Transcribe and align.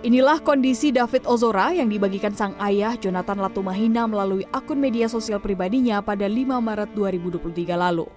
Inilah 0.00 0.40
kondisi 0.40 0.88
David 0.88 1.28
Ozora 1.28 1.76
yang 1.76 1.92
dibagikan 1.92 2.32
sang 2.32 2.56
ayah 2.56 2.96
Jonathan 2.96 3.36
Latumahina 3.36 4.08
melalui 4.08 4.48
akun 4.48 4.80
media 4.80 5.12
sosial 5.12 5.44
pribadinya 5.44 6.00
pada 6.00 6.24
5 6.24 6.56
Maret 6.56 6.96
2023 6.96 7.76
lalu. 7.76 8.08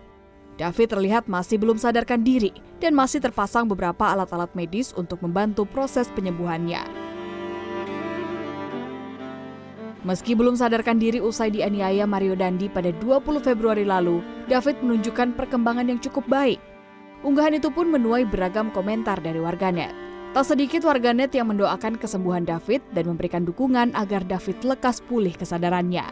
David 0.55 0.87
terlihat 0.95 1.23
masih 1.27 1.59
belum 1.59 1.75
sadarkan 1.75 2.23
diri 2.23 2.55
dan 2.79 2.95
masih 2.95 3.19
terpasang 3.19 3.67
beberapa 3.67 4.07
alat-alat 4.15 4.55
medis 4.55 4.95
untuk 4.95 5.19
membantu 5.27 5.67
proses 5.67 6.07
penyembuhannya. 6.15 6.87
Meski 10.07 10.39
belum 10.39 10.55
sadarkan 10.55 11.03
diri 11.03 11.19
usai 11.19 11.51
dianiaya 11.51 12.07
Mario 12.07 12.39
Dandi 12.39 12.71
pada 12.71 12.95
20 12.95 13.43
Februari 13.43 13.83
lalu, 13.83 14.23
David 14.47 14.79
menunjukkan 14.79 15.35
perkembangan 15.35 15.91
yang 15.91 15.99
cukup 15.99 16.23
baik. 16.31 16.63
Unggahan 17.27 17.59
itu 17.59 17.67
pun 17.67 17.91
menuai 17.91 18.23
beragam 18.23 18.71
komentar 18.71 19.19
dari 19.19 19.43
warganet. 19.43 20.12
Tak 20.33 20.49
sedikit 20.49 20.81
warganet 20.89 21.29
yang 21.37 21.53
mendoakan 21.53 22.01
kesembuhan 22.01 22.41
David 22.41 22.81
dan 22.89 23.05
memberikan 23.05 23.45
dukungan 23.45 23.93
agar 23.93 24.25
David 24.25 24.65
lekas 24.65 24.97
pulih 24.97 25.29
kesadarannya. 25.29 26.09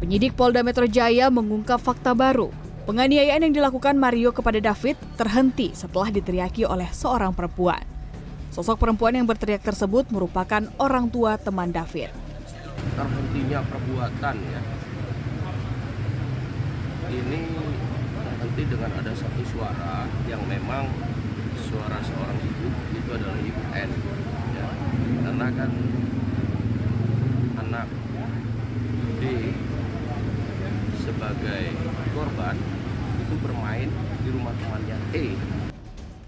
Penyidik 0.00 0.32
Polda 0.32 0.64
Metro 0.64 0.88
Jaya 0.88 1.28
mengungkap 1.28 1.76
fakta 1.76 2.16
baru. 2.16 2.48
Penganiayaan 2.88 3.44
yang 3.44 3.52
dilakukan 3.52 4.00
Mario 4.00 4.32
kepada 4.32 4.64
David 4.64 4.96
terhenti 5.20 5.76
setelah 5.76 6.08
diteriaki 6.08 6.64
oleh 6.64 6.88
seorang 6.88 7.36
perempuan. 7.36 7.84
Sosok 8.48 8.80
perempuan 8.80 9.12
yang 9.12 9.28
berteriak 9.28 9.60
tersebut 9.60 10.08
merupakan 10.08 10.64
orang 10.80 11.12
tua 11.12 11.36
teman 11.36 11.68
David. 11.68 12.08
Terhentinya 12.96 13.60
perbuatan 13.68 14.36
ya. 14.40 14.60
Ini 17.12 17.41
nanti 18.52 18.68
dengan 18.68 18.92
ada 19.00 19.16
satu 19.16 19.40
suara 19.48 20.04
yang 20.28 20.44
memang 20.44 20.84
suara 21.56 21.96
seorang 22.04 22.36
ibu 22.36 22.68
itu 22.92 23.10
adalah 23.16 23.40
ibu 23.40 23.62
N 23.72 23.90
ya. 24.52 24.68
karena 25.24 25.46
kan 25.56 25.70
anak 27.64 27.88
D 29.24 29.56
sebagai 31.00 31.64
korban 32.12 32.60
itu 33.24 33.34
bermain 33.40 33.88
di 34.20 34.28
rumah 34.28 34.52
temannya 34.60 35.00
E 35.16 35.26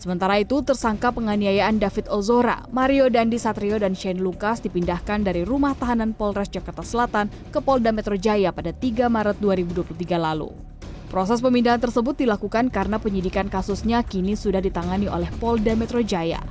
Sementara 0.00 0.40
itu, 0.40 0.60
tersangka 0.60 1.12
penganiayaan 1.16 1.80
David 1.80 2.12
Ozora, 2.12 2.64
Mario 2.72 3.08
Dandi 3.08 3.40
Satrio, 3.40 3.80
dan 3.80 3.96
Shane 3.96 4.20
Lucas 4.20 4.60
dipindahkan 4.60 5.24
dari 5.24 5.48
rumah 5.48 5.72
tahanan 5.72 6.12
Polres 6.12 6.52
Jakarta 6.52 6.84
Selatan 6.84 7.32
ke 7.48 7.56
Polda 7.60 7.88
Metro 7.88 8.12
Jaya 8.12 8.52
pada 8.52 8.68
3 8.72 9.08
Maret 9.08 9.40
2023 9.40 10.20
lalu. 10.20 10.73
Proses 11.14 11.38
pemindahan 11.38 11.78
tersebut 11.78 12.18
dilakukan 12.26 12.74
karena 12.74 12.98
penyidikan 12.98 13.46
kasusnya 13.46 14.02
kini 14.02 14.34
sudah 14.34 14.58
ditangani 14.58 15.06
oleh 15.06 15.30
Polda 15.38 15.78
Metro 15.78 16.02
Jaya. 16.02 16.42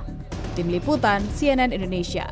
Tim 0.56 0.72
Liputan 0.72 1.20
CNN 1.36 1.68
Indonesia. 1.68 2.24